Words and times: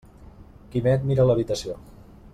Quimet 0.75 1.05
mira 1.11 1.27
l'habitació. 1.31 1.81